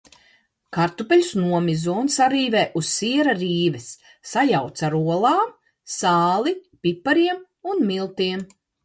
Kartupeļus 0.75 1.27
nomizo 1.41 1.97
un 2.03 2.07
sarīvē 2.15 2.63
uz 2.81 2.87
siera 2.93 3.35
rīves, 3.41 3.85
sajauc 4.31 4.81
ar 4.89 4.95
olām, 5.01 5.53
sāli, 5.97 6.55
pipariem 6.89 7.45
un 7.75 7.85
miltiem. 7.93 8.49